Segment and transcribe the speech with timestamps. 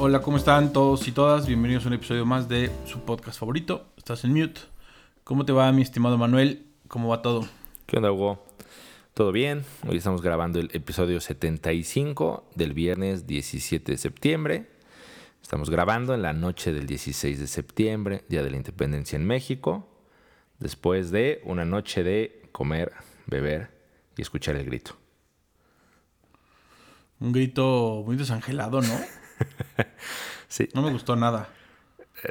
[0.00, 1.44] Hola, ¿cómo están todos y todas?
[1.48, 3.88] Bienvenidos a un episodio más de su podcast favorito.
[3.96, 4.60] Estás en mute.
[5.24, 6.66] ¿Cómo te va, mi estimado Manuel?
[6.86, 7.48] ¿Cómo va todo?
[7.84, 8.46] ¿Qué onda, Hugo?
[9.12, 9.64] ¿Todo bien?
[9.88, 14.70] Hoy estamos grabando el episodio 75 del viernes 17 de septiembre.
[15.42, 19.88] Estamos grabando en la noche del 16 de septiembre, Día de la Independencia en México,
[20.60, 22.92] después de una noche de comer,
[23.26, 23.72] beber
[24.16, 24.96] y escuchar el grito.
[27.18, 29.17] Un grito muy desangelado, ¿no?
[30.48, 30.68] sí.
[30.74, 31.48] No me gustó nada.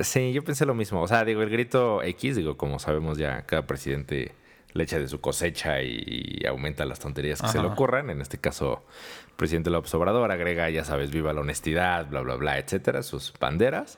[0.02, 1.02] Sí, yo pensé lo mismo.
[1.02, 4.34] O sea, digo, el grito X, digo, como sabemos ya, cada presidente
[4.74, 8.10] le echa de su cosecha y aumenta las tonterías que se le ocurran.
[8.10, 8.84] En este caso,
[9.28, 13.34] el presidente López Obrador agrega, ya sabes, viva la honestidad, bla, bla, bla, etcétera, sus
[13.40, 13.98] banderas.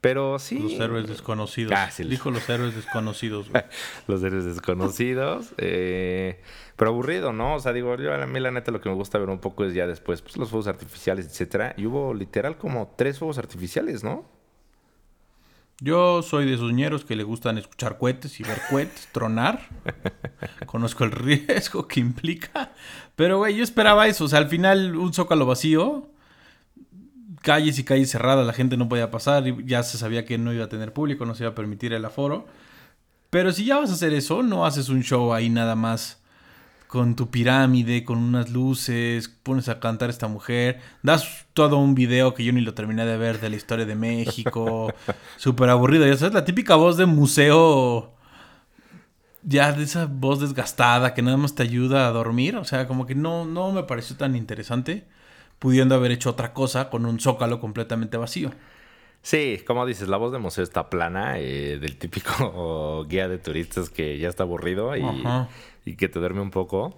[0.00, 0.58] Pero sí.
[0.58, 1.72] Los héroes desconocidos.
[1.74, 3.46] Ah, Dijo los héroes desconocidos.
[4.06, 5.52] los héroes desconocidos.
[5.58, 6.40] Eh,
[6.76, 7.54] pero aburrido, ¿no?
[7.54, 9.64] O sea, digo, yo a mí la neta lo que me gusta ver un poco
[9.64, 11.74] es ya después pues, los fuegos artificiales, etcétera.
[11.76, 14.26] Y hubo literal como tres fuegos artificiales, ¿no?
[15.80, 19.68] Yo soy de esos ñeros que le gustan escuchar cohetes y ver cohetes tronar.
[20.66, 22.72] Conozco el riesgo que implica.
[23.14, 24.24] Pero, güey, yo esperaba eso.
[24.24, 26.08] O sea, al final un zócalo vacío,
[27.46, 29.46] calles y calles cerradas, la gente no podía pasar.
[29.46, 31.92] Y ya se sabía que no iba a tener público, no se iba a permitir
[31.92, 32.46] el aforo.
[33.30, 36.20] Pero si ya vas a hacer eso, no haces un show ahí nada más
[36.88, 41.94] con tu pirámide, con unas luces, pones a cantar a esta mujer, das todo un
[41.94, 44.92] video que yo ni lo terminé de ver de la historia de México,
[45.36, 48.14] súper aburrido, ya sabes, la típica voz de museo,
[49.42, 53.04] ya de esa voz desgastada que nada más te ayuda a dormir, o sea, como
[53.04, 55.06] que no, no me pareció tan interesante,
[55.58, 58.50] pudiendo haber hecho otra cosa con un zócalo completamente vacío.
[59.22, 63.90] Sí, como dices, la voz de museo está plana, eh, del típico guía de turistas
[63.90, 65.04] que ya está aburrido y
[65.86, 66.94] y que te duerme un poco.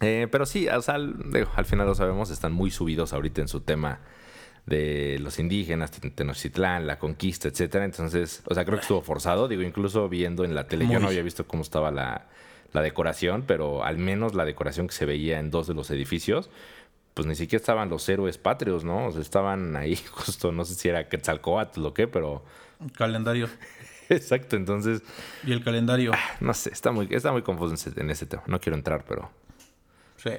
[0.00, 4.00] Eh, pero sí, al final lo sabemos, están muy subidos ahorita en su tema
[4.64, 7.84] de los indígenas, Tenochtitlán, la conquista, etcétera.
[7.84, 9.48] Entonces, o sea, creo que estuvo forzado.
[9.48, 12.28] Digo, incluso viendo en la tele, yo no había visto cómo estaba la,
[12.72, 16.48] decoración, pero al menos la decoración que se veía en dos de los edificios,
[17.14, 19.06] pues ni siquiera estaban los héroes patrios, ¿no?
[19.06, 22.44] O sea, estaban ahí justo, no sé si era Quetzalcoatl o qué, pero...
[22.96, 23.48] Calendario.
[24.08, 25.02] Exacto, entonces.
[25.44, 26.12] ¿Y el calendario?
[26.14, 28.42] Ah, no sé, está muy, está muy confuso en ese, tema.
[28.46, 29.30] No quiero entrar, pero.
[30.16, 30.32] Sí.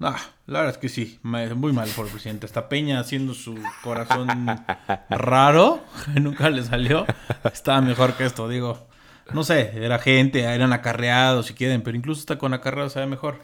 [0.00, 2.44] Ah, la verdad es que sí, muy mal por el presidente.
[2.44, 4.28] Esta Peña haciendo su corazón
[5.10, 5.82] raro,
[6.12, 7.06] que nunca le salió,
[7.50, 8.88] estaba mejor que esto, digo.
[9.32, 13.40] No sé, era gente, eran acarreados si quieren, pero incluso está con acarreados sabe mejor.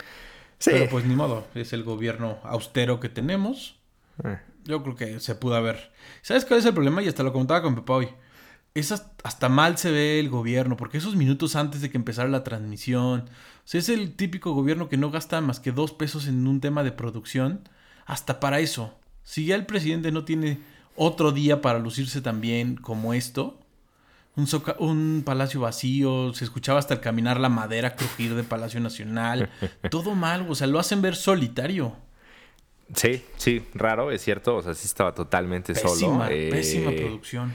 [0.63, 0.71] Sí.
[0.71, 3.81] Pero pues ni modo, es el gobierno austero que tenemos.
[4.23, 4.39] Eh.
[4.65, 5.91] Yo creo que se pudo haber.
[6.23, 7.03] ¿Sabes cuál es el problema?
[7.03, 8.09] Y hasta lo comentaba con Pepa hoy
[8.75, 12.45] es hasta mal se ve el gobierno, porque esos minutos antes de que empezara la
[12.45, 16.47] transmisión, o sea, es el típico gobierno que no gasta más que dos pesos en
[16.47, 17.69] un tema de producción,
[18.07, 18.99] hasta para eso.
[19.25, 20.59] Si ya el presidente no tiene
[20.97, 23.61] otro día para lucirse tan bien como esto,
[24.37, 24.49] un,
[24.79, 29.51] un palacio vacío, se escuchaba hasta el caminar la madera crujir de Palacio Nacional,
[29.91, 31.97] todo mal, o sea, lo hacen ver solitario.
[32.95, 36.27] Sí, sí, raro, es cierto, o sea, sí estaba totalmente solo.
[36.29, 37.53] Pésima eh, producción.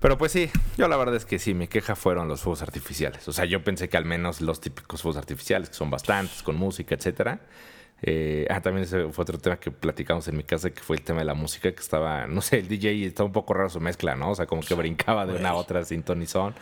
[0.00, 3.28] Pero pues sí, yo la verdad es que sí, mi queja fueron los fuegos artificiales.
[3.28, 6.56] O sea, yo pensé que al menos los típicos fuegos artificiales, que son bastantes, con
[6.56, 7.40] música, etcétera.
[8.02, 11.02] Eh, ah, también ese fue otro tema que platicamos en mi casa, que fue el
[11.02, 13.80] tema de la música, que estaba, no sé, el DJ estaba un poco raro su
[13.80, 14.30] mezcla, ¿no?
[14.30, 16.54] O sea, como que brincaba de una a otra sintonizón.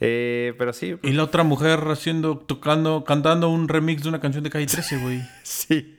[0.00, 0.96] Eh, pero sí.
[1.02, 4.98] Y la otra mujer haciendo, tocando, cantando un remix de una canción de Calle 13,
[4.98, 5.22] güey.
[5.42, 5.97] sí.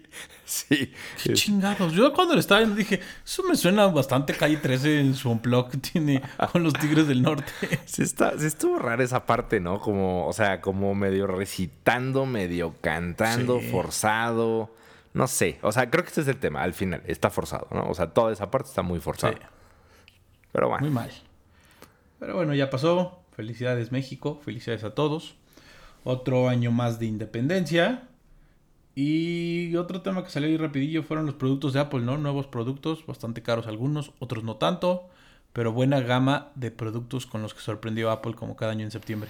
[0.50, 0.92] Sí.
[1.24, 1.94] Qué chingados.
[1.94, 5.70] Yo cuando le estaba viendo dije, eso me suena bastante calle 13 en su unplug
[5.70, 7.52] que tiene con los Tigres del Norte.
[7.86, 9.80] Sí, está, sí estuvo rara esa parte, ¿no?
[9.80, 14.74] Como, o sea, como medio recitando, medio cantando, forzado.
[15.14, 15.60] No sé.
[15.62, 16.64] O sea, creo que ese es el tema.
[16.64, 17.88] Al final, está forzado, ¿no?
[17.88, 19.38] O sea, toda esa parte está muy forzada.
[20.52, 20.82] Pero bueno.
[20.82, 21.12] Muy mal.
[22.20, 23.20] Pero bueno, ya pasó.
[23.36, 24.42] Felicidades México.
[24.44, 25.36] Felicidades a todos.
[26.04, 28.09] Otro año más de independencia.
[28.96, 32.18] Y otro tema que salió ahí rapidillo fueron los productos de Apple, ¿no?
[32.18, 35.10] Nuevos productos, bastante caros algunos, otros no tanto,
[35.54, 39.30] pero buena gama de productos con los que sorprendió Apple como cada año en septiembre.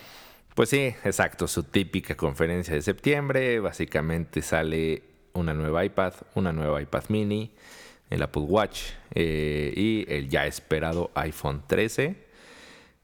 [0.55, 5.03] Pues sí, exacto, su típica conferencia de septiembre, básicamente sale
[5.33, 7.51] una nueva iPad, una nueva iPad mini,
[8.09, 8.81] el Apple Watch
[9.13, 12.27] eh, y el ya esperado iPhone 13.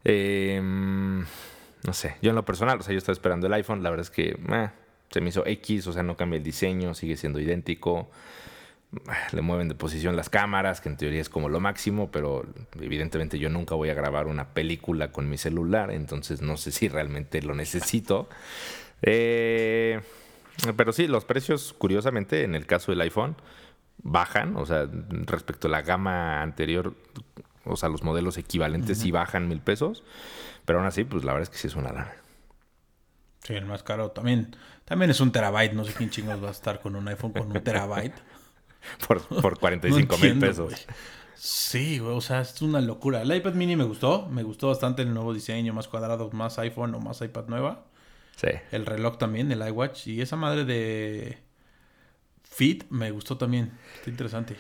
[0.04, 3.90] Em, no sé, yo en lo personal, o sea, yo estaba esperando el iPhone, la
[3.90, 4.38] verdad es que...
[5.16, 8.10] se me hizo X, o sea, no cambia el diseño, sigue siendo idéntico.
[9.32, 12.46] Le mueven de posición las cámaras, que en teoría es como lo máximo, pero
[12.82, 16.90] evidentemente yo nunca voy a grabar una película con mi celular, entonces no sé si
[16.90, 18.28] realmente lo necesito.
[19.08, 20.00] Eh,
[20.78, 23.36] pero sí, los precios, curiosamente, en el caso del iPhone,
[24.02, 26.96] bajan, o sea, respecto a la gama anterior,
[27.66, 30.04] o sea, los modelos equivalentes sí bajan mil pesos,
[30.64, 32.16] pero aún así, pues la verdad es que sí es una lana.
[33.46, 34.56] Sí, el más caro también.
[34.86, 35.74] También es un terabyte.
[35.74, 38.16] No sé quién chingos va a estar con un iPhone con un terabyte.
[39.08, 40.88] por, por 45 mil pesos.
[41.36, 43.22] Sí, güey, o sea, es una locura.
[43.22, 44.28] El iPad mini me gustó.
[44.30, 47.86] Me gustó bastante el nuevo diseño, más cuadrado, más iPhone o más iPad nueva.
[48.36, 48.50] Sí.
[48.72, 50.08] El reloj también, el iWatch.
[50.08, 51.38] Y esa madre de
[52.44, 53.72] Fit me gustó también.
[53.96, 54.56] Está interesante.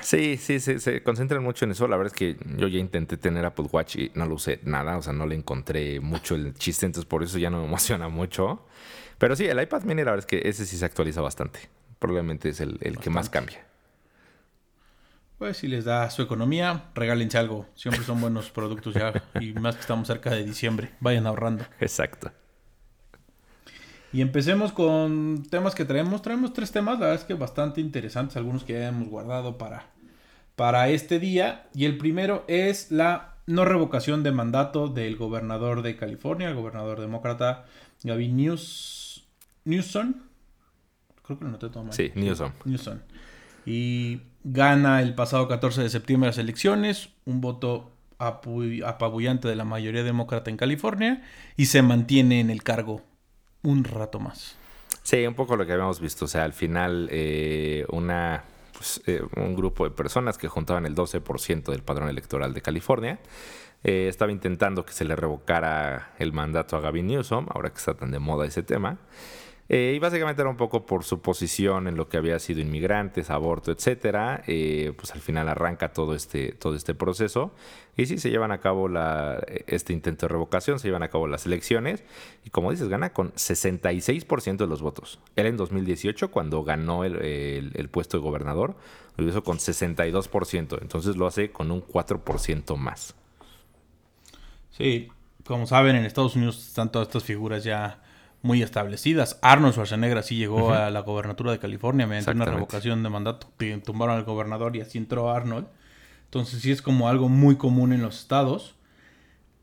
[0.00, 1.88] Sí, sí, se concentran mucho en eso.
[1.88, 4.96] La verdad es que yo ya intenté tener Apple Watch y no lo usé nada,
[4.96, 8.08] o sea, no le encontré mucho el chiste, entonces por eso ya no me emociona
[8.08, 8.64] mucho.
[9.18, 11.60] Pero sí, el iPad mini, la verdad es que ese sí se actualiza bastante.
[11.98, 13.64] Probablemente es el, que más cambia.
[15.38, 17.66] Pues si les da su economía, regálense algo.
[17.74, 19.22] Siempre son buenos productos ya.
[19.40, 20.90] Y más que estamos cerca de diciembre.
[21.00, 21.64] Vayan ahorrando.
[21.80, 22.30] Exacto.
[24.12, 26.22] Y empecemos con temas que traemos.
[26.22, 29.90] Traemos tres temas, la verdad es que bastante interesantes, algunos que ya hemos guardado para,
[30.56, 31.68] para este día.
[31.74, 37.00] Y el primero es la no revocación de mandato del gobernador de California, el gobernador
[37.00, 37.66] demócrata
[38.02, 39.05] Gavin News,
[39.66, 40.14] Newsom.
[41.22, 41.92] Creo que lo noté todo mal.
[41.92, 42.52] Sí, Newsom.
[42.64, 43.00] Newsom.
[43.66, 50.02] Y gana el pasado 14 de septiembre las elecciones, un voto apabullante de la mayoría
[50.02, 51.22] demócrata en California
[51.56, 53.02] y se mantiene en el cargo
[53.62, 54.56] un rato más.
[55.02, 56.24] Sí, un poco lo que habíamos visto.
[56.24, 60.94] O sea, al final, eh, una, pues, eh, un grupo de personas que juntaban el
[60.94, 63.18] 12% del padrón electoral de California
[63.84, 67.94] eh, estaba intentando que se le revocara el mandato a Gavin Newsom, ahora que está
[67.94, 68.98] tan de moda ese tema.
[69.68, 73.30] Eh, y básicamente era un poco por su posición en lo que había sido inmigrantes,
[73.30, 74.42] aborto, etcétera.
[74.46, 77.52] Eh, pues al final arranca todo este, todo este proceso.
[77.96, 78.88] Y sí, se llevan a cabo
[79.66, 82.04] este intento de revocación, se llevan a cabo las elecciones.
[82.44, 85.18] Y como dices, gana con 66% de los votos.
[85.34, 87.16] Él en 2018, cuando ganó el,
[87.74, 88.76] el puesto de gobernador,
[89.16, 90.78] lo hizo con 62%.
[90.80, 93.14] Entonces lo hace con un 4% más.
[94.70, 95.08] Sí,
[95.44, 98.02] como saben, en Estados Unidos están todas estas figuras ya
[98.46, 99.38] muy establecidas.
[99.42, 103.48] Arnold Schwarzenegger sí llegó a la gobernatura de California mediante una revocación de mandato.
[103.84, 105.66] Tumbaron al gobernador y así entró Arnold.
[106.24, 108.76] Entonces sí es como algo muy común en los estados.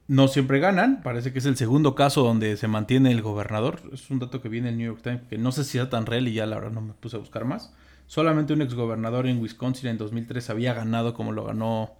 [0.07, 1.01] No siempre ganan.
[1.01, 3.79] Parece que es el segundo caso donde se mantiene el gobernador.
[3.93, 5.89] Es un dato que viene en el New York Times, que no sé si es
[5.89, 7.73] tan real y ya la verdad no me puse a buscar más.
[8.07, 11.93] Solamente un exgobernador en Wisconsin en 2003 había ganado como lo ganó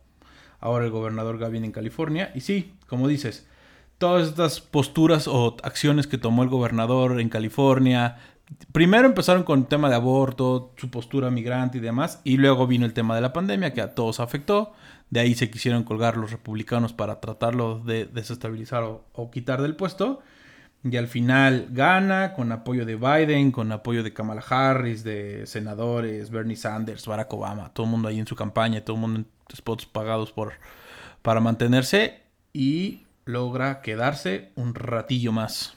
[0.59, 2.31] ahora el gobernador Gavin en California.
[2.35, 3.47] Y sí, como dices,
[3.97, 8.17] todas estas posturas o acciones que tomó el gobernador en California.
[8.71, 12.85] Primero empezaron con el tema de aborto, su postura migrante y demás, y luego vino
[12.85, 14.73] el tema de la pandemia que a todos afectó.
[15.09, 20.21] De ahí se quisieron colgar los republicanos para tratarlo de desestabilizar o, quitar del puesto.
[20.83, 26.29] Y al final gana con apoyo de Biden, con apoyo de Kamala Harris, de senadores,
[26.29, 29.55] Bernie Sanders, Barack Obama, todo el mundo ahí en su campaña, todo el mundo en
[29.55, 30.53] spots pagados por,
[31.21, 32.23] para mantenerse.
[32.51, 35.75] Y logra quedarse un ratillo más.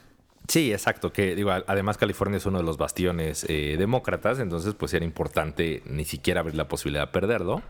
[0.48, 1.12] Sí, exacto.
[1.12, 5.82] Que digo, además California es uno de los bastiones eh, demócratas, entonces pues era importante
[5.86, 7.62] ni siquiera abrir la posibilidad de perderlo.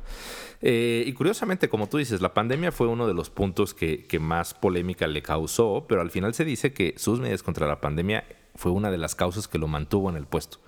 [0.61, 4.19] Eh, y curiosamente, como tú dices, la pandemia fue uno de los puntos que, que,
[4.19, 8.25] más polémica le causó, pero al final se dice que sus medidas contra la pandemia
[8.57, 10.59] fue una de las causas que lo mantuvo en el puesto.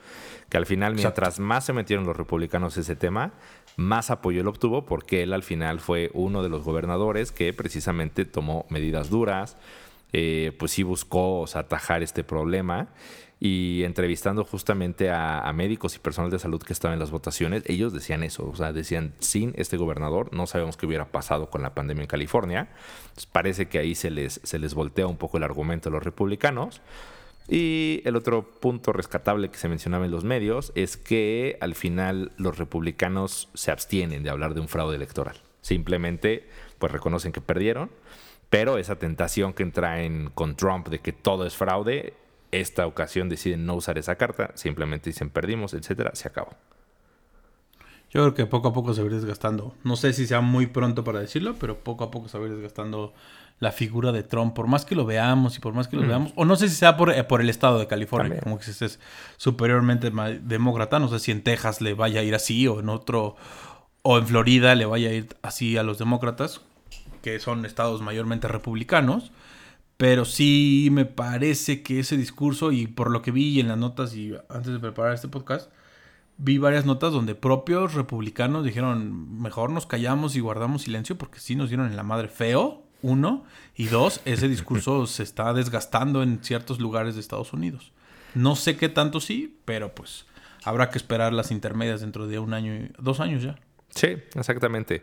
[0.49, 3.33] Que al final, mientras más se metieron los republicanos ese tema,
[3.79, 8.25] más apoyo él obtuvo porque él al final fue uno de los gobernadores que precisamente
[8.25, 9.57] tomó medidas duras,
[10.13, 12.89] eh, pues sí buscó atajar este problema
[13.39, 17.93] y entrevistando justamente a, médicos y personal de salud que estaban en las votaciones, ellos
[17.93, 21.73] decían eso, o sea, decían, sin este gobernador no sabemos qué hubiera pasado con la
[21.73, 22.71] pandemia en California.
[23.31, 26.81] parece que ahí se les, se les voltea un poco el argumento a los republicanos.
[27.49, 32.33] Y el otro punto rescatable que se mencionaba en los medios es que al final
[32.37, 35.41] los republicanos se abstienen de hablar de un fraude electoral.
[35.63, 36.47] Simplemente
[36.79, 37.91] pues reconocen que perdieron,
[38.51, 42.15] pero esa tentación que traen con Trump de que todo es fraude,
[42.53, 46.51] esta ocasión deciden no usar esa carta, simplemente dicen perdimos, etcétera, se acabó.
[48.11, 49.75] Yo creo que poco a poco se va a ir desgastando.
[49.85, 52.49] No sé si sea muy pronto para decirlo, pero poco a poco se va a
[52.49, 53.13] ir desgastando
[53.61, 56.09] la figura de Trump, por más que lo veamos y por más que lo mm.
[56.09, 58.71] veamos, o no sé si sea por, eh, por el estado de California, como que
[58.71, 59.01] es
[59.37, 60.13] superiormente
[60.43, 63.37] demócrata, no sé si en Texas le vaya a ir así o en otro,
[64.03, 66.61] o en Florida le vaya a ir así a los demócratas,
[67.23, 69.33] que son estados mayormente republicanos,
[69.97, 74.15] pero sí me parece que ese discurso, y por lo que vi en las notas
[74.15, 75.73] y antes de preparar este podcast,
[76.37, 81.57] vi varias notas donde propios republicanos dijeron, mejor nos callamos y guardamos silencio porque sí
[81.57, 83.45] nos dieron en la madre feo uno.
[83.75, 87.93] Y dos, ese discurso se está desgastando en ciertos lugares de Estados Unidos.
[88.35, 90.27] No sé qué tanto sí, pero pues
[90.65, 93.59] habrá que esperar las intermedias dentro de un año, y, dos años ya.
[93.91, 95.03] Sí, exactamente.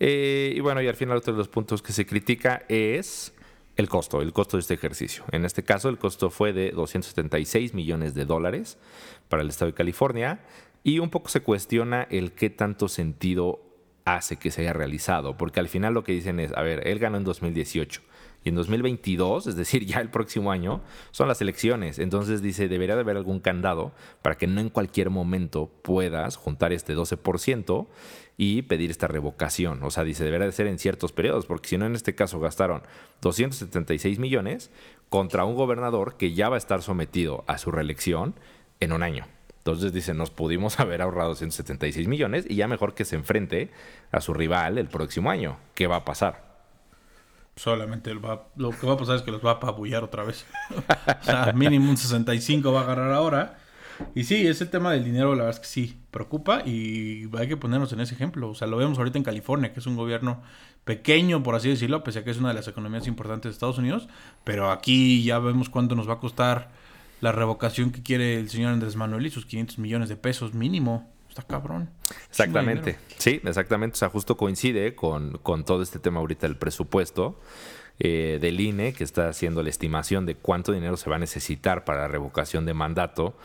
[0.00, 3.32] Eh, y bueno, y al final otro de los puntos que se critica es
[3.76, 5.24] el costo, el costo de este ejercicio.
[5.30, 8.78] En este caso, el costo fue de 276 millones de dólares
[9.28, 10.40] para el estado de California
[10.82, 13.60] y un poco se cuestiona el qué tanto sentido
[14.04, 16.98] hace que se haya realizado, porque al final lo que dicen es, a ver, él
[16.98, 18.02] ganó en 2018
[18.44, 21.98] y en 2022, es decir, ya el próximo año, son las elecciones.
[21.98, 23.92] Entonces dice, debería de haber algún candado
[24.22, 27.86] para que no en cualquier momento puedas juntar este 12%
[28.36, 29.82] y pedir esta revocación.
[29.82, 32.38] O sea, dice, debería de ser en ciertos periodos, porque si no, en este caso
[32.38, 32.82] gastaron
[33.22, 34.70] 276 millones
[35.08, 38.34] contra un gobernador que ya va a estar sometido a su reelección
[38.80, 39.26] en un año.
[39.64, 43.70] Entonces dice, nos pudimos haber ahorrado 176 millones y ya mejor que se enfrente
[44.12, 45.56] a su rival el próximo año.
[45.74, 46.44] ¿Qué va a pasar?
[47.56, 50.44] Solamente va, lo que va a pasar es que los va a apabullar otra vez.
[51.20, 53.58] o sea, mínimo un 65 va a agarrar ahora.
[54.14, 57.56] Y sí, ese tema del dinero, la verdad es que sí, preocupa y hay que
[57.56, 58.50] ponernos en ese ejemplo.
[58.50, 60.42] O sea, lo vemos ahorita en California, que es un gobierno
[60.84, 63.78] pequeño, por así decirlo, pese a que es una de las economías importantes de Estados
[63.78, 64.08] Unidos.
[64.42, 66.83] Pero aquí ya vemos cuánto nos va a costar
[67.24, 71.10] la revocación que quiere el señor Andrés Manuel y sus 500 millones de pesos mínimo.
[71.26, 71.88] Está cabrón.
[72.28, 72.98] Exactamente.
[73.16, 73.94] Sí, exactamente.
[73.94, 77.40] O sea, justo coincide con, con todo este tema ahorita del presupuesto
[77.98, 81.86] eh, del INE, que está haciendo la estimación de cuánto dinero se va a necesitar
[81.86, 83.38] para la revocación de mandato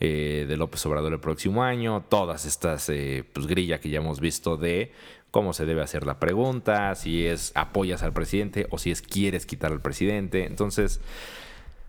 [0.00, 2.06] eh, de López Obrador el próximo año.
[2.08, 4.92] Todas estas eh, pues, grillas que ya hemos visto de
[5.30, 9.44] cómo se debe hacer la pregunta, si es apoyas al presidente o si es quieres
[9.44, 10.46] quitar al presidente.
[10.46, 11.02] Entonces,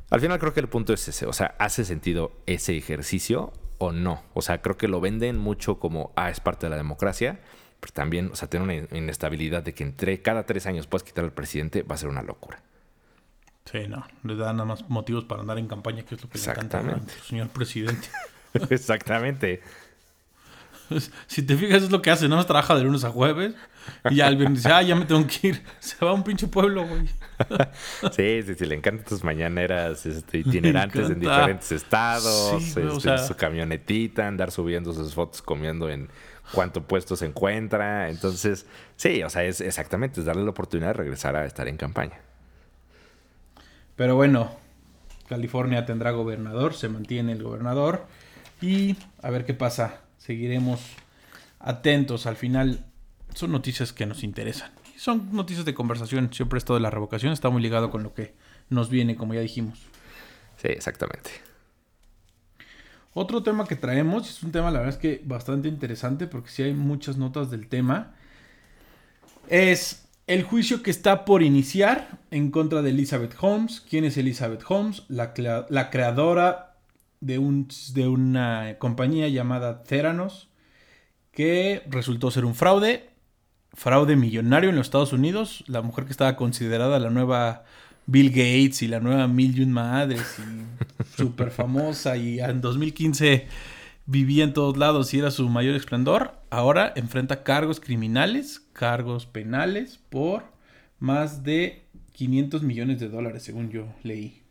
[0.10, 1.26] al final creo que el punto es ese.
[1.26, 3.54] O sea, ¿hace sentido ese ejercicio?
[3.78, 4.24] o no.
[4.34, 7.40] O sea, creo que lo venden mucho como, ah, es parte de la democracia,
[7.80, 11.24] pero también, o sea, tiene una inestabilidad de que entre cada tres años puedes quitar
[11.24, 12.62] al presidente, va a ser una locura.
[13.66, 16.38] Sí, no, le da nada más motivos para andar en campaña, que es lo que
[16.38, 18.08] le encanta al señor presidente.
[18.70, 19.62] Exactamente.
[21.28, 22.42] Si te fijas, es lo que hace, ¿no?
[22.46, 23.54] Trabaja de lunes a jueves
[24.10, 25.64] y ya el viernes dice, ah, ya me tengo que ir.
[25.80, 27.08] Se va a un pinche pueblo, güey.
[28.12, 34.28] sí, sí, sí, le encantan tus mañaneras este, itinerantes en diferentes estados, este, su camionetita,
[34.28, 36.10] andar subiendo sus fotos comiendo en
[36.52, 38.10] cuánto puesto se encuentra.
[38.10, 38.66] Entonces,
[38.96, 42.20] sí, o sea, es exactamente, es darle la oportunidad de regresar a estar en campaña.
[43.96, 44.52] Pero bueno,
[45.28, 48.06] California tendrá gobernador, se mantiene el gobernador
[48.62, 50.02] y a ver qué pasa.
[50.18, 50.82] Seguiremos
[51.60, 52.26] atentos.
[52.26, 52.86] Al final
[53.34, 56.34] son noticias que nos interesan son noticias de conversación.
[56.34, 58.34] Siempre esto de la revocación está muy ligado con lo que
[58.70, 59.80] nos viene, como ya dijimos.
[60.58, 61.30] Sí, exactamente.
[63.14, 66.64] Otro tema que traemos, es un tema la verdad es que bastante interesante porque sí
[66.64, 68.14] hay muchas notas del tema,
[69.48, 73.82] es el juicio que está por iniciar en contra de Elizabeth Holmes.
[73.82, 75.04] ¿Quién es Elizabeth Holmes?
[75.08, 75.34] La,
[75.70, 76.76] la creadora
[77.22, 80.50] de, un, de una compañía llamada Theranos
[81.32, 83.17] que resultó ser un fraude
[83.74, 87.64] fraude millonario en los Estados Unidos, la mujer que estaba considerada la nueva
[88.06, 93.48] Bill Gates y la nueva Million Madres y súper famosa y en 2015
[94.06, 100.00] vivía en todos lados y era su mayor esplendor, ahora enfrenta cargos criminales, cargos penales
[100.10, 100.46] por
[101.00, 104.42] más de 500 millones de dólares, según yo leí.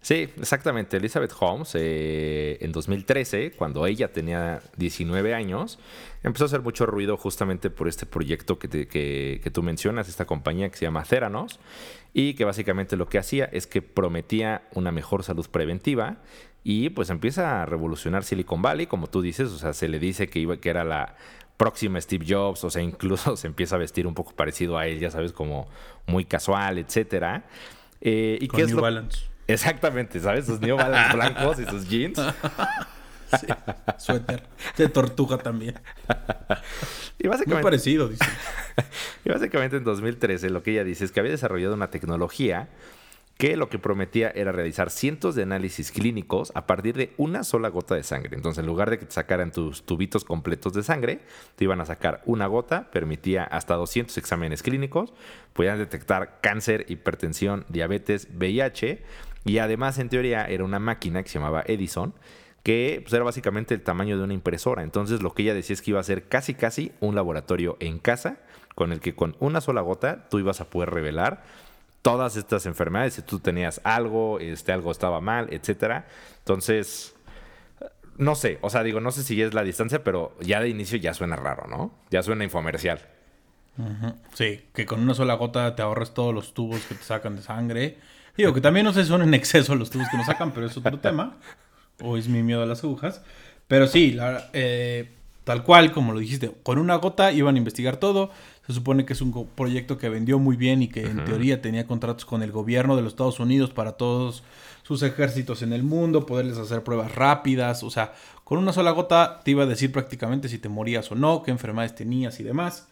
[0.00, 0.96] Sí, exactamente.
[0.96, 5.78] Elizabeth Holmes, eh, en 2013, cuando ella tenía 19 años,
[6.22, 10.70] empezó a hacer mucho ruido justamente por este proyecto que, que, tú mencionas, esta compañía
[10.70, 11.58] que se llama Theranos,
[12.14, 16.18] y que básicamente lo que hacía es que prometía una mejor salud preventiva
[16.64, 20.28] y pues empieza a revolucionar Silicon Valley, como tú dices, o sea, se le dice
[20.28, 21.16] que, iba, que era la
[21.56, 25.00] próxima Steve Jobs, o sea, incluso se empieza a vestir un poco parecido a él,
[25.00, 25.68] ya sabes, como
[26.06, 27.44] muy casual, etcétera.
[28.00, 29.37] Eh, y Con New Balance.
[29.48, 30.46] Exactamente, ¿sabes?
[30.46, 32.20] Sus New Balance blancos y sus jeans.
[33.40, 33.46] Sí,
[33.98, 34.44] suéter.
[34.76, 35.78] De tortuga también.
[37.18, 38.24] Y básicamente, Muy parecido, dice.
[39.24, 42.68] Y básicamente en 2013 lo que ella dice es que había desarrollado una tecnología
[43.38, 47.68] que lo que prometía era realizar cientos de análisis clínicos a partir de una sola
[47.68, 48.34] gota de sangre.
[48.34, 51.20] Entonces, en lugar de que te sacaran tus tubitos completos de sangre,
[51.54, 55.14] te iban a sacar una gota, permitía hasta 200 exámenes clínicos,
[55.52, 59.04] podían detectar cáncer, hipertensión, diabetes, VIH,
[59.44, 62.14] y además, en teoría, era una máquina que se llamaba Edison,
[62.64, 64.82] que pues, era básicamente el tamaño de una impresora.
[64.82, 68.00] Entonces, lo que ella decía es que iba a ser casi, casi un laboratorio en
[68.00, 68.38] casa,
[68.74, 71.44] con el que con una sola gota tú ibas a poder revelar
[72.02, 76.06] todas estas enfermedades, si tú tenías algo, este, algo estaba mal, etcétera.
[76.38, 77.14] Entonces,
[78.16, 80.98] no sé, o sea, digo, no sé si es la distancia, pero ya de inicio
[80.98, 81.92] ya suena raro, ¿no?
[82.10, 83.00] Ya suena infomercial.
[84.34, 87.42] Sí, que con una sola gota te ahorres todos los tubos que te sacan de
[87.42, 87.98] sangre
[88.38, 90.66] Digo que también no sé si son en exceso los tubos que nos sacan, pero
[90.66, 91.36] es otro tema.
[92.00, 93.20] O es mi miedo a las agujas.
[93.66, 94.16] Pero sí,
[94.52, 95.10] eh,
[95.42, 98.30] tal cual, como lo dijiste, con una gota iban a investigar todo.
[98.68, 101.86] Se supone que es un proyecto que vendió muy bien y que en teoría tenía
[101.86, 104.42] contratos con el gobierno de los Estados Unidos para todos
[104.82, 107.82] sus ejércitos en el mundo, poderles hacer pruebas rápidas.
[107.82, 108.12] O sea,
[108.44, 111.50] con una sola gota te iba a decir prácticamente si te morías o no, qué
[111.50, 112.88] enfermedades tenías y demás.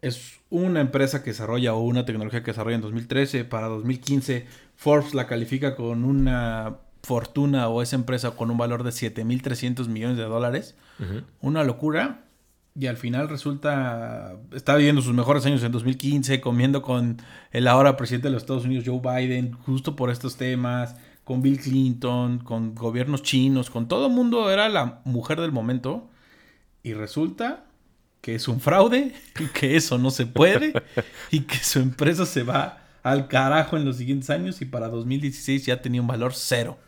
[0.00, 3.44] Es una empresa que desarrolla o una tecnología que desarrolla en 2013.
[3.44, 8.90] Para 2015, Forbes la califica con una fortuna o esa empresa con un valor de
[8.90, 10.74] 7.300 millones de dólares.
[11.40, 12.24] Una locura.
[12.74, 17.96] Y al final resulta, está viviendo sus mejores años en 2015, comiendo con el ahora
[17.96, 22.74] presidente de los Estados Unidos, Joe Biden, justo por estos temas, con Bill Clinton, con
[22.74, 26.08] gobiernos chinos, con todo el mundo, era la mujer del momento.
[26.82, 27.66] Y resulta
[28.20, 29.14] que es un fraude,
[29.54, 30.72] que eso no se puede
[31.30, 35.66] y que su empresa se va al carajo en los siguientes años y para 2016
[35.66, 36.78] ya tenía un valor cero.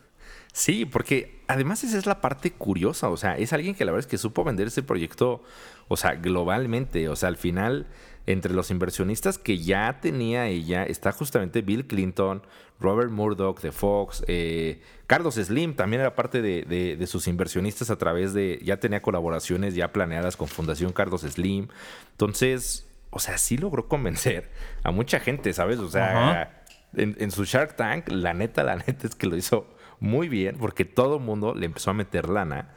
[0.51, 4.05] Sí, porque además esa es la parte curiosa, o sea, es alguien que la verdad
[4.05, 5.43] es que supo vender ese proyecto,
[5.87, 7.85] o sea, globalmente, o sea, al final,
[8.25, 12.41] entre los inversionistas que ya tenía ella, está justamente Bill Clinton,
[12.79, 17.97] Robert Murdoch de Fox, eh, Carlos Slim también era parte de, de, sus inversionistas a
[17.97, 21.67] través de, ya tenía colaboraciones ya planeadas con Fundación Carlos Slim,
[22.11, 24.49] entonces, o sea, sí logró convencer
[24.81, 25.77] a mucha gente, ¿sabes?
[25.77, 26.63] O sea,
[26.95, 29.67] en, en su Shark Tank, la neta, la neta es que lo hizo
[30.03, 32.73] muy bien porque todo el mundo le empezó a meter lana.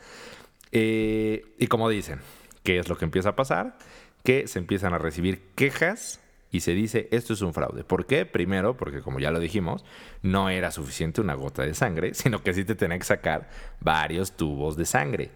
[0.71, 2.21] Eh, y como dicen,
[2.63, 3.77] ¿qué es lo que empieza a pasar?
[4.23, 6.21] Que se empiezan a recibir quejas
[6.53, 7.83] y se dice esto es un fraude.
[7.83, 8.27] ¿Por qué?
[8.27, 9.85] Primero, porque como ya lo dijimos,
[10.23, 14.37] no era suficiente una gota de sangre, sino que sí te tenía que sacar varios
[14.37, 15.31] tubos de sangre.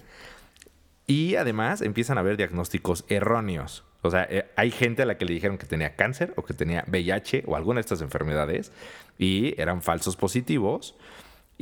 [1.08, 3.82] Y además empiezan a haber diagnósticos erróneos.
[4.02, 6.54] O sea, eh, hay gente a la que le dijeron que tenía cáncer o que
[6.54, 8.70] tenía VIH o alguna de estas enfermedades
[9.18, 10.94] y eran falsos positivos.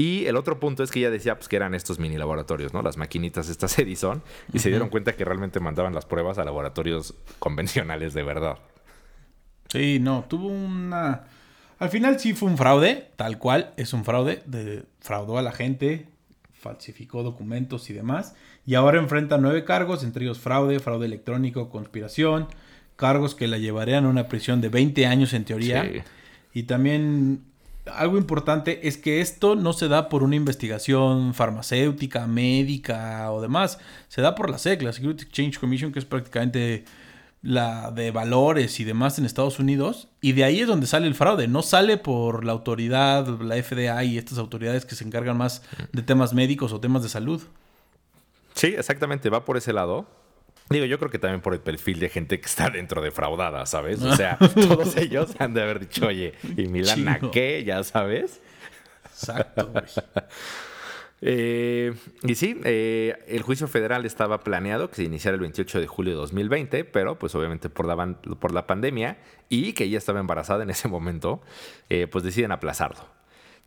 [0.01, 2.83] Y el otro punto es que ella decía pues, que eran estos mini laboratorios, ¿no?
[2.83, 7.15] Las maquinitas estas Edison, y se dieron cuenta que realmente mandaban las pruebas a laboratorios
[7.41, 8.59] convencionales de verdad.
[9.69, 11.25] Sí, no, tuvo una...
[11.81, 14.85] Al final sí fue un fraude, tal cual, es un fraude, de...
[15.01, 16.07] fraudó a la gente,
[16.53, 22.47] falsificó documentos y demás, y ahora enfrenta nueve cargos, entre ellos fraude, fraude electrónico, conspiración,
[22.95, 25.91] cargos que la llevarían a una prisión de 20 años en teoría.
[26.53, 27.48] Y también
[27.95, 33.79] algo importante es que esto no se da por una investigación farmacéutica, médica o demás.
[34.09, 36.85] Se da por la SEC, la Security Exchange Commission, que es prácticamente
[37.43, 40.09] la de valores y demás en Estados Unidos.
[40.21, 41.49] Y de ahí es donde sale el fraude.
[41.49, 46.03] No sale por la autoridad, la FDA y estas autoridades que se encargan más de
[46.03, 47.43] temas médicos o temas de salud.
[48.55, 49.31] Sí, exactamente.
[49.31, 50.07] Va por ese lado.
[50.71, 54.03] Digo, yo creo que también por el perfil de gente que está dentro defraudada, ¿sabes?
[54.03, 57.65] O sea, todos ellos han de haber dicho, oye, ¿y Milana qué?
[57.65, 58.41] Ya sabes.
[59.05, 59.73] Exacto,
[61.23, 65.87] eh, y sí, eh, el juicio federal estaba planeado que se iniciara el 28 de
[65.87, 70.21] julio de 2020, pero pues obviamente por la, por la pandemia y que ella estaba
[70.21, 71.41] embarazada en ese momento,
[71.89, 73.19] eh, pues deciden aplazarlo.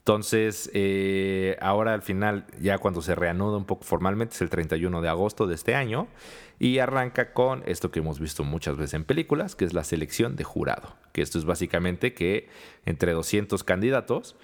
[0.02, 5.00] Entonces, eh, ahora al final, ya cuando se reanuda un poco formalmente, es el 31
[5.00, 6.08] de agosto de este año,
[6.58, 10.36] y arranca con esto que hemos visto muchas veces en películas, que es la selección
[10.36, 12.50] de jurado, que esto es básicamente que
[12.88, 14.36] entre 200 candidatos,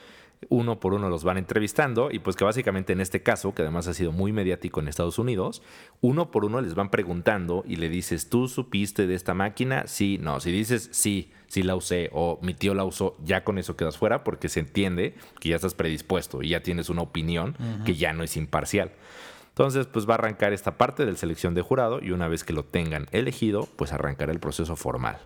[0.49, 3.87] uno por uno los van entrevistando y pues que básicamente en este caso, que además
[3.87, 5.61] ha sido muy mediático en Estados Unidos,
[6.01, 9.87] uno por uno les van preguntando y le dices, ¿tú supiste de esta máquina?
[9.87, 13.57] Sí, no, si dices sí, sí la usé o mi tío la usó, ya con
[13.57, 17.55] eso quedas fuera porque se entiende que ya estás predispuesto y ya tienes una opinión
[17.85, 18.91] que ya no es imparcial.
[19.49, 22.43] Entonces, pues va a arrancar esta parte de la selección de jurado y una vez
[22.43, 25.17] que lo tengan elegido, pues arrancará el proceso formal.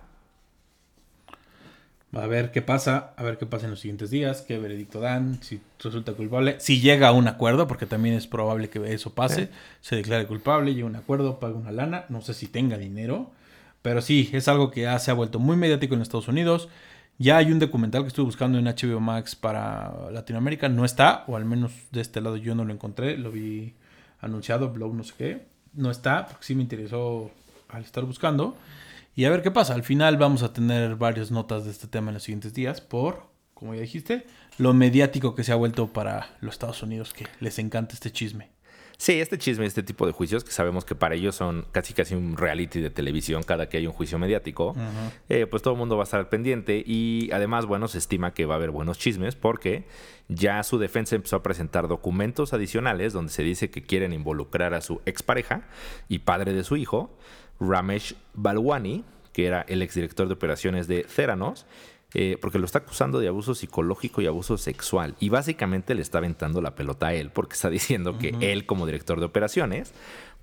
[2.14, 5.42] A ver qué pasa, a ver qué pasa en los siguientes días, qué veredicto dan,
[5.42, 9.50] si resulta culpable, si llega a un acuerdo, porque también es probable que eso pase,
[9.80, 13.32] se declare culpable, llega a un acuerdo, paga una lana, no sé si tenga dinero,
[13.82, 16.68] pero sí, es algo que ya se ha vuelto muy mediático en Estados Unidos.
[17.18, 21.38] Ya hay un documental que estuve buscando en HBO Max para Latinoamérica, no está, o
[21.38, 23.74] al menos de este lado yo no lo encontré, lo vi
[24.20, 27.32] anunciado, blog no sé qué, no está, porque sí me interesó
[27.70, 28.58] al estar buscando.
[29.14, 29.74] Y a ver qué pasa.
[29.74, 33.28] Al final vamos a tener varias notas de este tema en los siguientes días por,
[33.54, 34.26] como ya dijiste,
[34.58, 38.52] lo mediático que se ha vuelto para los Estados Unidos, que les encanta este chisme.
[39.02, 42.14] Sí, este chisme, este tipo de juicios, que sabemos que para ellos son casi casi
[42.14, 44.76] un reality de televisión cada que hay un juicio mediático,
[45.28, 48.36] eh, pues todo el mundo va a estar al pendiente y además, bueno, se estima
[48.36, 49.86] que va a haber buenos chismes porque
[50.28, 54.82] ya su defensa empezó a presentar documentos adicionales donde se dice que quieren involucrar a
[54.82, 55.64] su expareja
[56.08, 57.18] y padre de su hijo
[57.62, 61.66] Ramesh Balwani, que era el exdirector de operaciones de Theranos,
[62.14, 65.16] eh, porque lo está acusando de abuso psicológico y abuso sexual.
[65.20, 68.86] Y básicamente le está aventando la pelota a él, porque está diciendo que él, como
[68.86, 69.94] director de operaciones,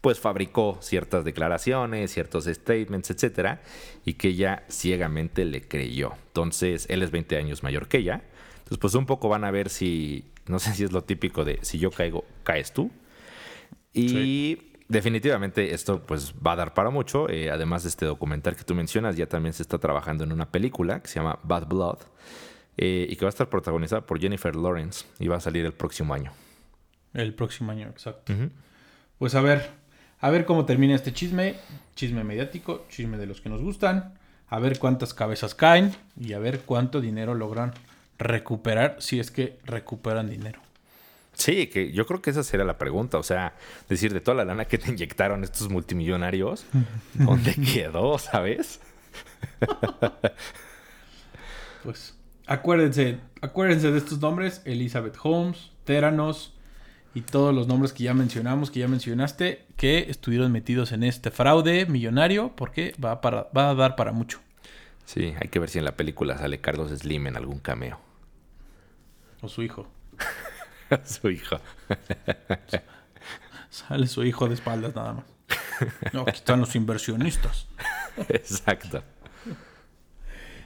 [0.00, 3.60] pues fabricó ciertas declaraciones, ciertos statements, etcétera,
[4.04, 6.12] y que ella ciegamente le creyó.
[6.28, 8.22] Entonces, él es 20 años mayor que ella.
[8.58, 11.58] Entonces, pues un poco van a ver si, no sé si es lo típico de
[11.62, 12.90] si yo caigo, caes tú.
[13.92, 17.28] Y definitivamente esto pues va a dar para mucho.
[17.28, 20.50] Eh, además de este documental que tú mencionas, ya también se está trabajando en una
[20.50, 21.98] película que se llama Bad Blood
[22.76, 25.72] eh, y que va a estar protagonizada por Jennifer Lawrence y va a salir el
[25.72, 26.32] próximo año.
[27.14, 28.32] El próximo año, exacto.
[29.18, 29.70] Pues a ver,
[30.20, 31.56] a ver cómo termina este chisme,
[31.94, 34.14] chisme mediático, chisme de los que nos gustan,
[34.48, 37.72] a ver cuántas cabezas caen y a ver cuánto dinero logran
[38.18, 40.60] recuperar si es que recuperan dinero.
[41.38, 43.16] Sí, que yo creo que esa sería la pregunta.
[43.16, 43.54] O sea,
[43.88, 46.66] decir, de toda la lana que te inyectaron estos multimillonarios,
[47.14, 48.80] ¿dónde quedó, sabes?
[51.84, 56.54] pues acuérdense, acuérdense de estos nombres: Elizabeth Holmes, Teranos
[57.14, 61.30] y todos los nombres que ya mencionamos, que ya mencionaste, que estuvieron metidos en este
[61.30, 64.40] fraude millonario, porque va, para, va a dar para mucho.
[65.04, 68.00] Sí, hay que ver si en la película sale Carlos Slim en algún cameo.
[69.40, 69.86] O su hijo.
[71.04, 71.58] su hijo.
[73.70, 75.24] Sale su hijo de espaldas nada más.
[76.12, 77.66] No, aquí están los inversionistas.
[78.28, 79.02] Exacto.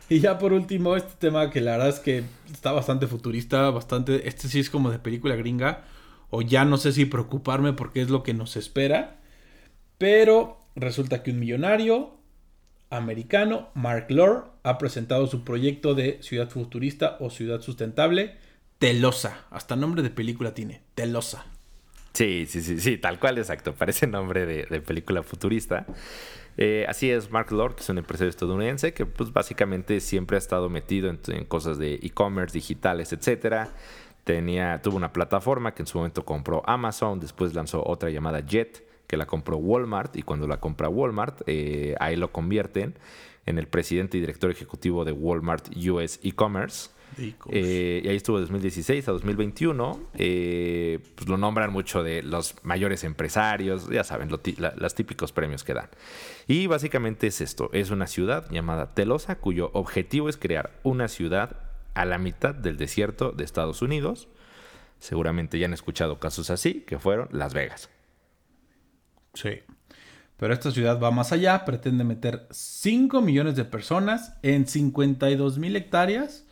[0.09, 4.29] Y ya por último, este tema que la verdad es que está bastante futurista, bastante.
[4.29, 5.85] Este sí es como de película gringa.
[6.31, 9.21] O ya no sé si preocuparme porque es lo que nos espera.
[9.99, 12.19] Pero resulta que un millonario
[12.91, 18.37] americano, Mark Lore, ha presentado su proyecto de ciudad futurista o ciudad sustentable
[18.83, 19.45] Telosa.
[19.53, 20.83] Hasta nombre de película tiene.
[20.97, 21.47] Telosa.
[22.15, 23.73] Sí, sí, sí, sí, tal cual, exacto.
[23.75, 25.87] Parece nombre de, película futurista.
[26.57, 30.39] Eh, así es, Mark Lord, que es un empresario estadounidense que pues básicamente siempre ha
[30.39, 33.69] estado metido en, cosas de e-commerce, digitales, etcétera.
[34.25, 38.85] Tenía, tuvo una plataforma que en su momento compró Amazon, después lanzó otra llamada Jet,
[39.07, 42.99] que la compró Walmart, y cuando la compra Walmart, eh, ahí lo convierten
[43.47, 46.91] en el presidente y director ejecutivo de Walmart US E-Commerce.
[47.19, 50.01] Eh, y ahí estuvo de 2016 a 2021.
[50.15, 55.75] Eh, pues lo nombran mucho de los mayores empresarios, ya saben, los típicos premios que
[55.75, 55.89] dan.
[56.47, 61.57] Y básicamente es esto: es una ciudad llamada Telosa, cuyo objetivo es crear una ciudad
[61.95, 64.29] a la mitad del desierto de Estados Unidos.
[64.99, 67.91] Seguramente ya han escuchado casos así, que fueron Las Vegas.
[69.35, 69.61] Sí.
[70.37, 75.77] Pero esta ciudad va más allá, pretende meter 5 millones de personas en 52 mil
[75.77, 76.47] hectáreas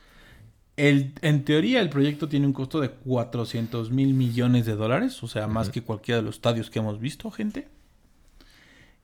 [0.89, 5.47] en teoría, el proyecto tiene un costo de 400 mil millones de dólares, o sea,
[5.47, 7.69] más que cualquiera de los estadios que hemos visto, gente.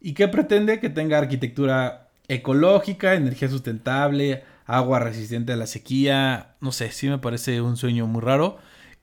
[0.00, 0.80] ¿Y qué pretende?
[0.80, 6.54] Que tenga arquitectura ecológica, energía sustentable, agua resistente a la sequía.
[6.60, 8.58] No sé, sí me parece un sueño muy raro.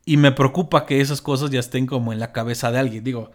[0.05, 3.03] Y me preocupa que esas cosas ya estén como en la cabeza de alguien.
[3.03, 3.31] Digo,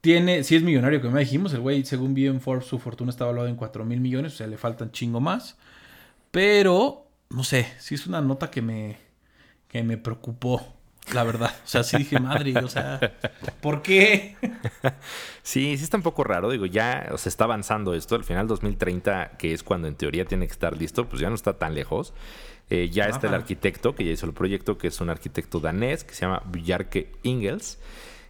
[0.00, 3.30] tiene, si es millonario, como dijimos, el güey, según vi en Forbes, su fortuna estaba
[3.30, 5.56] hablado en 4 mil millones, o sea, le faltan chingo más.
[6.30, 8.98] Pero no sé, sí es una nota que me,
[9.68, 10.76] que me preocupó,
[11.14, 11.54] la verdad.
[11.64, 13.00] O sea, sí dije, madre, o sea,
[13.60, 14.36] ¿por qué?
[15.42, 16.50] Sí, sí está un poco raro.
[16.50, 18.14] Digo, ya se está avanzando esto.
[18.14, 21.34] Al final 2030, que es cuando en teoría tiene que estar listo, pues ya no
[21.34, 22.12] está tan lejos.
[22.68, 26.04] Eh, ya está el arquitecto que ya hizo el proyecto, que es un arquitecto danés
[26.04, 27.78] que se llama Bjarke Ingels.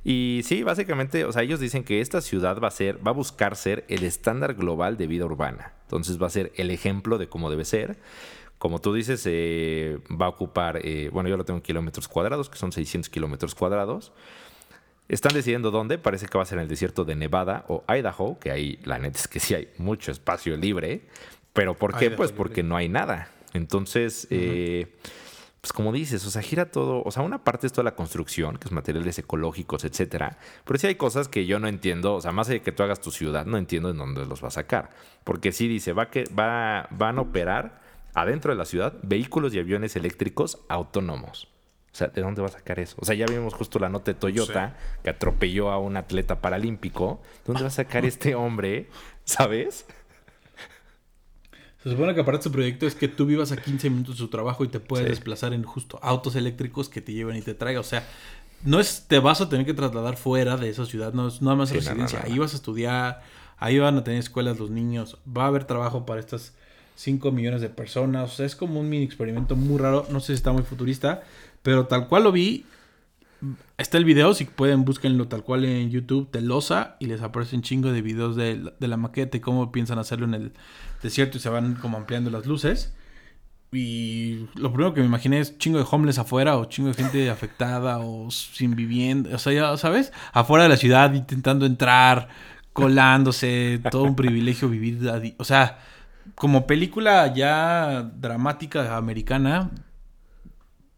[0.02, 3.14] Y sí, básicamente, o sea, ellos dicen que esta ciudad va a ser, va a
[3.14, 5.72] buscar ser el estándar global de vida urbana.
[5.82, 7.98] Entonces va a ser el ejemplo de cómo debe ser
[8.60, 12.50] como tú dices, eh, va a ocupar, eh, bueno, yo lo tengo en kilómetros cuadrados,
[12.50, 14.12] que son 600 kilómetros cuadrados.
[15.08, 18.38] Están decidiendo dónde, parece que va a ser en el desierto de Nevada o Idaho,
[18.38, 21.06] que ahí la neta es que sí hay mucho espacio libre.
[21.54, 22.10] ¿Pero por qué?
[22.10, 23.30] pues porque no hay nada.
[23.54, 24.94] Entonces, eh,
[25.62, 28.58] pues como dices, o sea, gira todo, o sea, una parte es toda la construcción,
[28.58, 32.30] que es materiales ecológicos, etcétera, pero sí hay cosas que yo no entiendo, o sea,
[32.32, 34.52] más allá de que tú hagas tu ciudad, no entiendo en dónde los va a
[34.52, 34.90] sacar,
[35.24, 37.80] porque sí dice, va que va, van a operar
[38.14, 41.48] adentro de la ciudad vehículos y aviones eléctricos autónomos.
[41.92, 42.96] O sea, ¿de dónde va a sacar eso?
[43.00, 47.20] O sea, ya vimos justo la nota de Toyota que atropelló a un atleta paralímpico.
[47.44, 48.88] ¿Dónde va a sacar este hombre?
[49.24, 49.86] ¿Sabes?
[51.82, 54.18] Se supone que aparte de su proyecto es que tú vivas a 15 minutos de
[54.18, 57.54] su trabajo y te puedes desplazar en justo autos eléctricos que te lleven y te
[57.54, 57.80] traigan.
[57.80, 58.06] O sea,
[58.64, 61.56] no es te vas a tener que trasladar fuera de esa ciudad, no es nada
[61.56, 62.20] más residencia.
[62.22, 63.22] ahí vas a estudiar,
[63.56, 66.54] ahí van a tener escuelas los niños, va a haber trabajo para estas
[67.00, 68.30] 5 millones de personas.
[68.30, 70.06] O sea, es como un mini experimento muy raro.
[70.10, 71.22] No sé si está muy futurista,
[71.62, 72.66] pero tal cual lo vi.
[73.78, 77.62] Está el video, si pueden búsquenlo tal cual en YouTube, Telosa, y les aparece un
[77.62, 80.52] chingo de videos de, la maqueta y cómo piensan hacerlo en el
[81.02, 82.92] desierto y se van como ampliando las luces.
[83.72, 87.30] Y lo primero que me imaginé es chingo de homeless afuera o chingo de gente
[87.30, 89.34] afectada o sin vivienda.
[89.34, 92.28] O sea, ya sabes, afuera de la ciudad intentando entrar,
[92.74, 94.98] colándose, todo un privilegio vivir.
[95.38, 95.78] O sea,
[96.34, 99.70] como película ya dramática americana,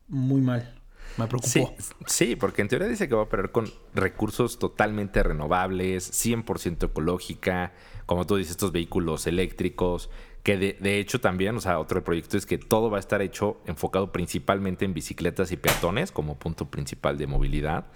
[0.09, 0.75] muy mal.
[1.17, 1.75] Me preocupó.
[2.07, 7.73] Sí, porque en teoría dice que va a operar con recursos totalmente renovables, 100% ecológica,
[8.07, 10.11] como tú dices, estos vehículos eléctricos,
[10.43, 13.61] que de, hecho también, o sea, otro proyecto es que todo va a estar hecho
[13.67, 17.87] enfocado principalmente en bicicletas y peatones como punto principal de movilidad.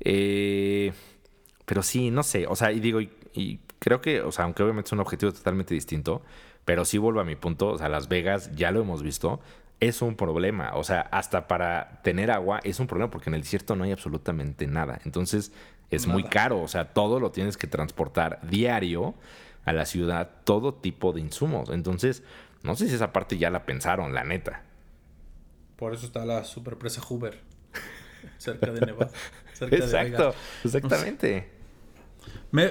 [0.00, 0.92] Eh,
[1.64, 4.88] pero sí, no sé, o sea, y digo, y, creo que, o sea, aunque obviamente
[4.88, 6.22] es un objetivo totalmente distinto,
[6.64, 9.40] pero sí vuelvo a mi punto, o sea, Las Vegas ya lo hemos visto,
[9.80, 13.42] es un problema, o sea, hasta para tener agua es un problema porque en el
[13.42, 15.52] desierto no hay absolutamente nada, entonces
[15.90, 19.14] es muy caro, o sea, todo lo tienes que transportar diario
[19.64, 21.70] a la ciudad todo tipo de insumos.
[21.70, 22.22] Entonces,
[22.62, 24.62] no sé si esa parte ya la pensaron, la neta.
[25.76, 27.40] Por eso está la superpresa Hoover.
[28.38, 29.10] cerca de Nevada.
[29.70, 31.50] Exacto, exactamente.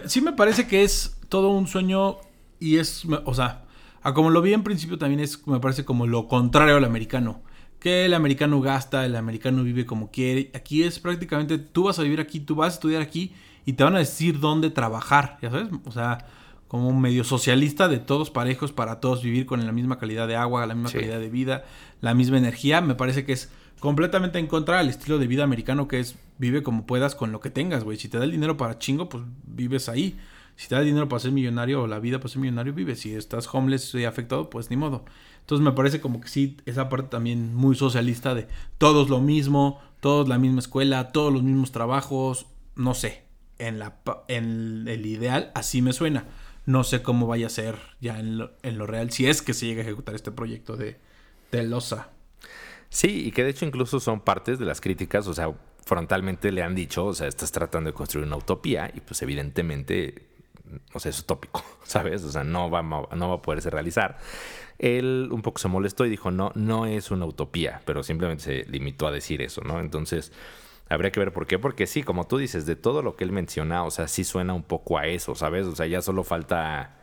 [0.08, 2.18] sí me parece que es todo un sueño
[2.60, 3.66] y es, o sea,
[4.04, 7.42] a como lo vi en principio también es, me parece como lo contrario al americano.
[7.80, 10.52] Que el americano gasta, el americano vive como quiere.
[10.54, 13.34] Aquí es prácticamente, tú vas a vivir aquí, tú vas a estudiar aquí
[13.66, 15.70] y te van a decir dónde trabajar, ya sabes.
[15.86, 16.26] O sea,
[16.68, 20.36] como un medio socialista de todos parejos para todos vivir con la misma calidad de
[20.36, 21.66] agua, la misma calidad de vida,
[22.02, 25.88] la misma energía, me parece que es completamente en contra del estilo de vida americano
[25.88, 27.98] que es vive como puedas con lo que tengas, güey.
[27.98, 30.18] Si te da el dinero para chingo, pues vives ahí.
[30.56, 33.00] Si te da dinero para ser millonario o la vida para ser millonario, vives.
[33.00, 35.06] Si estás homeless y afectado, pues ni modo.
[35.40, 39.82] Entonces me parece como que sí, esa parte también muy socialista de todos lo mismo,
[40.00, 43.24] todos la misma escuela, todos los mismos trabajos, no sé.
[43.60, 46.26] En, la, en el ideal así me suena.
[46.66, 49.82] No sé cómo vaya a ser ya en lo, real, si es que se llega
[49.82, 50.98] a ejecutar este proyecto de,
[51.52, 52.10] de LOSA.
[52.90, 55.54] Sí, y que de hecho incluso son partes de las críticas, o sea,
[55.86, 60.28] frontalmente le han dicho, o sea, estás tratando de construir una utopía y pues evidentemente,
[60.94, 62.24] o sea, es utópico, ¿sabes?
[62.24, 64.18] O sea, no va, no va a poderse realizar.
[64.80, 68.72] Él un poco se molestó y dijo, no, no es una utopía, pero simplemente se
[68.72, 69.80] limitó a decir eso, ¿no?
[69.80, 70.32] Entonces,
[70.90, 73.32] Habría que ver por qué, porque sí, como tú dices, de todo lo que él
[73.32, 75.66] menciona, o sea, sí suena un poco a eso, ¿sabes?
[75.66, 76.98] O sea, ya solo falta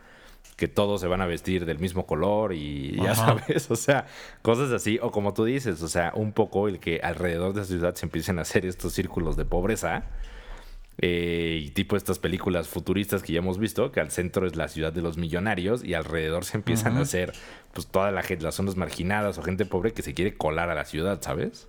[0.55, 4.05] que todos se van a vestir del mismo color y ya sabes, o sea,
[4.43, 7.65] cosas así, o como tú dices, o sea, un poco el que alrededor de la
[7.65, 10.03] ciudad se empiecen a hacer estos círculos de pobreza.
[10.97, 14.67] Eh, y tipo estas películas futuristas que ya hemos visto, que al centro es la
[14.67, 17.33] ciudad de los millonarios y alrededor se empiezan a hacer
[17.73, 20.75] pues toda la gente, las zonas marginadas o gente pobre que se quiere colar a
[20.75, 21.67] la ciudad, ¿sabes?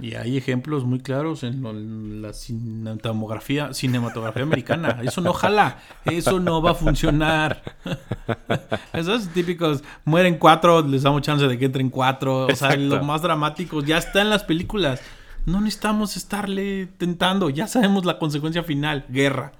[0.00, 5.00] Y hay ejemplos muy claros en, la cinematografía, cinematografía americana.
[5.04, 7.62] Eso no jala, eso no va a funcionar.
[8.94, 12.46] Esos típicos, mueren cuatro, les damos chance de que entren cuatro.
[12.46, 15.02] O sea, lo más dramático ya está en las películas.
[15.46, 19.52] No necesitamos estarle tentando, ya sabemos la consecuencia final, guerra,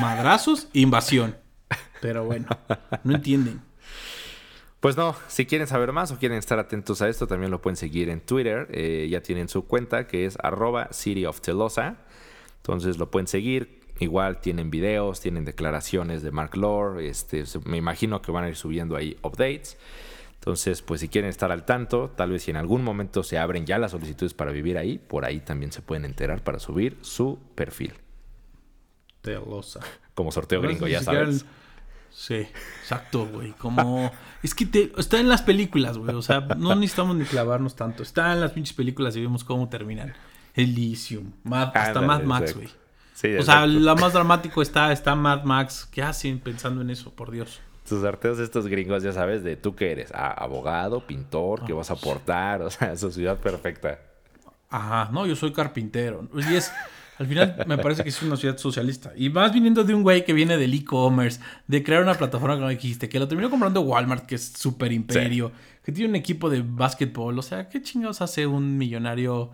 [0.00, 1.36] madrazos, invasión.
[2.00, 2.46] Pero bueno,
[3.04, 3.60] no entienden.
[4.80, 7.76] Pues no, si quieren saber más o quieren estar atentos a esto, también lo pueden
[7.76, 8.68] seguir en Twitter.
[8.70, 11.96] Eh, ya tienen su cuenta que es arroba City of Telosa.
[12.58, 13.80] Entonces lo pueden seguir.
[13.98, 17.08] Igual tienen videos, tienen declaraciones de Mark Lore.
[17.08, 19.76] Este, me imagino que van a ir subiendo ahí updates.
[20.40, 23.66] Entonces, pues si quieren estar al tanto, tal vez si en algún momento se abren
[23.66, 27.38] ya las solicitudes para vivir ahí, por ahí también se pueden enterar para subir su
[27.54, 27.94] perfil.
[29.20, 29.80] Telosa.
[30.14, 31.44] Como sorteo gringo, ya sabes.
[32.10, 32.46] Sí,
[32.80, 33.52] exacto, güey.
[33.52, 34.10] Como.
[34.42, 34.92] Es que te...
[34.96, 36.14] está en las películas, güey.
[36.14, 38.02] O sea, no necesitamos ni clavarnos tanto.
[38.02, 40.14] Está en las pinches películas y vemos cómo terminan.
[40.54, 41.32] Elysium.
[41.52, 42.68] hasta Mad Max, güey.
[43.14, 45.88] Sí, o sea, lo más dramático está, está Mad Max.
[45.90, 47.60] ¿Qué hacen pensando en eso, por Dios?
[47.88, 51.90] Tus arteos estos gringos, ya sabes, de tú que eres ah, abogado, pintor, ¿qué vas
[51.90, 53.98] a aportar, o sea, sociedad perfecta.
[54.70, 56.28] Ajá, no, yo soy carpintero.
[56.34, 56.70] Y es,
[57.18, 59.12] al final me parece que es una ciudad socialista.
[59.16, 62.60] Y más viniendo de un güey que viene del e-commerce, de crear una plataforma que
[62.60, 65.50] no dijiste, que lo terminó comprando Walmart, que es super imperio,
[65.82, 67.38] que tiene un equipo de básquetbol.
[67.38, 69.50] O sea, ¿qué chingados hace un millonario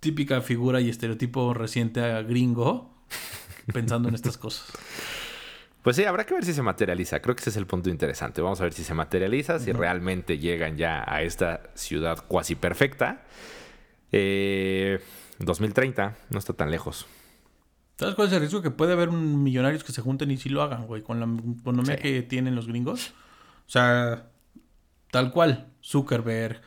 [0.00, 2.94] típica figura y estereotipo reciente a gringo
[3.72, 4.72] pensando en estas cosas?
[5.88, 7.20] Pues sí, habrá que ver si se materializa.
[7.20, 8.42] Creo que ese es el punto interesante.
[8.42, 13.22] Vamos a ver si se materializa, si realmente llegan ya a esta ciudad cuasi perfecta.
[14.12, 15.00] Eh,
[15.38, 17.06] 2030, no está tan lejos.
[17.96, 18.60] ¿Sabes cuál es el riesgo?
[18.60, 21.96] Que puede haber millonarios que se junten y sí lo hagan, güey, con la economía
[21.96, 23.14] que tienen los gringos.
[23.66, 24.26] O sea,
[25.10, 25.68] tal cual.
[25.82, 26.60] Zuckerberg,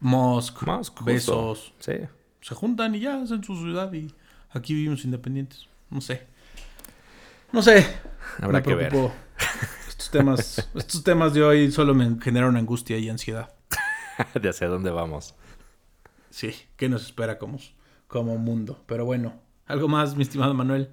[0.00, 0.66] Musk,
[1.02, 1.72] Besos.
[1.78, 1.94] Sí.
[2.42, 4.12] Se juntan y ya hacen su ciudad y
[4.50, 5.66] aquí vivimos independientes.
[5.88, 6.26] No sé.
[7.50, 7.86] No sé.
[8.40, 8.92] Habrá que ver.
[10.10, 13.52] temas, estos temas de hoy solo me generaron angustia y ansiedad.
[14.40, 15.34] de hacia dónde vamos.
[16.30, 17.58] Sí, ¿qué nos espera como,
[18.06, 18.82] como mundo?
[18.86, 20.90] Pero bueno, ¿algo más, mi estimado Manuel?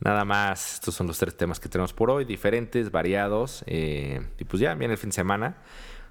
[0.00, 3.64] Nada más, estos son los tres temas que tenemos por hoy, diferentes, variados.
[3.66, 5.56] Eh, y pues ya, viene el fin de semana.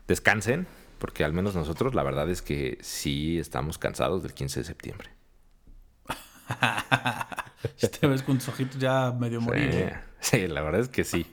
[0.07, 0.67] Descansen,
[0.99, 5.09] porque al menos nosotros la verdad es que sí estamos cansados del 15 de septiembre.
[7.99, 9.69] te ves con tus ojitos ya medio morir.
[9.73, 9.99] ¿eh?
[10.19, 11.25] Sí, la verdad es que sí.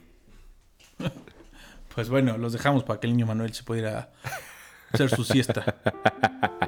[1.93, 4.11] Pues bueno, los dejamos para que el niño Manuel se pudiera
[4.91, 5.75] hacer su siesta.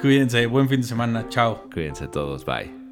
[0.00, 1.68] Cuídense, buen fin de semana, chao.
[1.72, 2.83] Cuídense todos, bye.